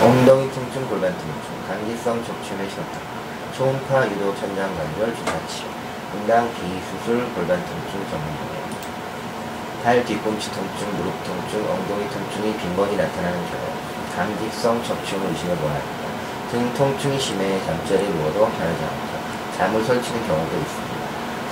엉덩이 0.00 0.50
통증, 0.52 0.88
골반 0.88 1.12
통증, 1.12 1.68
감기성 1.68 2.24
척추의 2.24 2.70
현상, 2.72 2.88
초음파 3.52 4.08
유도 4.08 4.34
천장 4.34 4.74
관절 4.74 5.14
주사 5.14 5.32
치료, 5.46 5.68
분당 6.10 6.48
비수술 6.54 7.28
골반 7.34 7.60
통증 7.60 8.00
전문병원, 8.08 8.64
발 9.84 10.02
뒤꿈치 10.06 10.50
통증, 10.52 10.88
무릎 10.96 11.12
통증, 11.22 11.60
엉덩이 11.68 12.08
통증이 12.08 12.56
빈번히 12.56 12.96
나타나는 12.96 13.44
경우, 13.44 13.60
감기성 14.16 14.82
척추염을 14.82 15.28
의심해 15.28 15.54
보아야 15.56 15.76
합니다. 15.76 16.08
등 16.50 16.72
통증이 16.72 17.20
심해 17.20 17.60
잠자리에 17.66 18.08
누워도 18.08 18.40
편하지 18.56 18.82
않고 18.82 19.04
잠을 19.58 19.84
설치는 19.84 20.26
경우도 20.26 20.56
있습니다. 20.56 20.96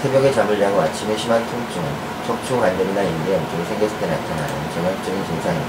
새벽에 0.01 0.33
잠을 0.33 0.59
자고 0.59 0.81
아침에 0.81 1.15
심한 1.19 1.45
통증은 1.45 1.87
척추 2.27 2.59
관절이나 2.59 3.03
인대 3.03 3.35
염증이 3.35 3.65
생겼을 3.67 4.01
때 4.01 4.07
나타나는 4.07 4.71
전형적인 4.73 5.27
증상입니다. 5.27 5.68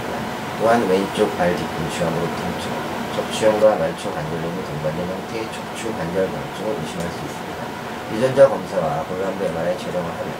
또한 0.59 0.85
왼쪽 0.89 1.31
발 1.37 1.55
뒤꿈치와 1.55 2.09
무릎 2.11 2.27
통증, 2.35 2.67
척추염과 3.15 3.79
말초 3.79 4.11
관절염이 4.11 4.59
동반된 4.67 5.07
형태의 5.07 5.47
척추 5.55 5.87
관절 5.95 6.27
염증을 6.27 6.75
의심할 6.83 7.07
수 7.15 7.17
있습니다. 7.23 7.59
유전자 8.11 8.49
검사와 8.49 9.03
골반부 9.07 9.39
MRI 9.39 9.79
촬영을 9.79 10.03
하면 10.03 10.31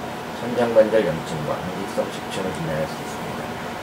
천장관절 0.41 1.07
염증과 1.07 1.55
강직성 1.55 2.03
척추염을 2.11 2.51
진단할 2.51 2.83
수 2.83 2.95
있습니다. 2.99 3.39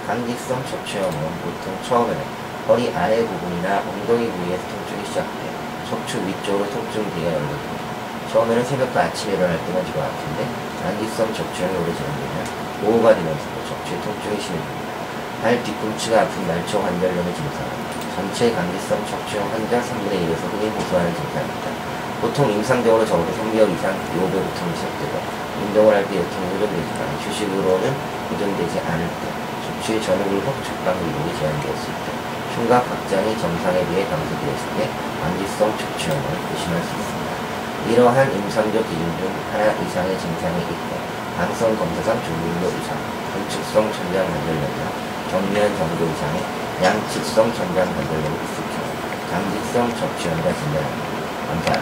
강직성 0.07 0.61
척추염은 0.67 1.17
보통 1.41 1.73
처음에는 1.89 2.21
허리 2.69 2.93
아래 2.93 3.25
부분이나 3.25 3.81
엉덩이 3.81 4.29
부위에서 4.29 4.63
통증이 4.69 5.07
시작돼 5.09 5.41
척추 5.89 6.21
위쪽으로 6.21 6.69
통증 6.69 7.01
뒤가 7.17 7.33
연결됩니다. 7.33 7.81
처음에는 8.31 8.63
새벽과 8.63 9.09
아침에 9.09 9.33
일어날 9.41 9.57
때만 9.65 9.87
지와 9.89 10.05
같은데 10.05 10.45
단기성 10.85 11.33
척추염이 11.33 11.73
오래 11.81 11.95
진행되면 11.97 12.37
오후가 12.85 13.15
되면서도 13.15 13.57
척추의 13.73 14.03
통증이 14.03 14.37
심해집니다. 14.37 14.87
발 15.47 15.63
뒤꿈치가 15.63 16.23
아픈 16.23 16.45
말초 16.49 16.83
관절염의 16.83 17.31
증상은 17.31 17.71
전체 18.19 18.51
감기성 18.51 18.99
척추염 19.07 19.47
환자 19.47 19.79
3분의 19.79 20.27
1에서 20.27 20.43
흔히 20.51 20.67
호소하는 20.75 21.15
증상입니다. 21.15 21.67
보통 22.19 22.51
임상적으로 22.51 23.07
적어도 23.07 23.31
3개월 23.31 23.71
이상 23.71 23.95
요배 23.95 24.35
고통이 24.43 24.75
시작되고 24.75 25.15
운동을 25.63 25.95
할 25.95 26.03
때 26.11 26.19
요통이 26.19 26.51
호전되지만 26.51 26.99
휴식으로는 27.23 27.95
호전되지 28.27 28.75
않을 28.91 29.07
때 29.07 29.23
척추의 29.71 30.03
전후불 30.03 30.43
척방 30.67 30.99
이동이 30.99 31.31
제한되었을 31.39 31.87
때 31.95 32.07
흉곽 32.59 32.83
확장이 32.83 33.39
정상에 33.39 33.87
비해 33.87 34.03
감소되었을 34.03 34.67
때 34.75 34.91
감기성 35.23 35.71
척추염을 35.79 36.27
의심할 36.27 36.75
수 36.83 36.91
있습니다. 36.91 37.31
이러한 37.95 38.35
임상적 38.35 38.83
기준 38.83 39.07
중 39.23 39.31
하나 39.55 39.71
이상의 39.79 40.11
증상이 40.19 40.59
있고 40.59 40.91
방성 41.39 41.71
검사상 41.79 42.19
중등도 42.19 42.67
이상, 42.83 42.99
건축성 43.31 43.95
천장 43.95 44.27
관절염이 44.27 45.15
나 45.27 45.33
경미한 45.33 45.77
정도 45.77 46.05
이상의 46.07 46.41
양측성 46.83 47.53
관절염이 47.95 48.37
있을 48.45 48.57
경우 48.71 48.87
강직성 49.31 49.97
척추염이라 49.97 50.55
진단합니다. 50.55 51.05
감사합니다. 51.49 51.77